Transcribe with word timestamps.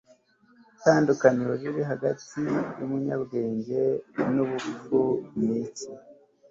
itandukaniro 0.73 1.53
riri 1.61 1.83
hagati 1.91 2.23
yumunyabwenge 2.79 3.81
nubupfu 4.33 4.99
ni 5.43 5.53
iki 5.63 5.89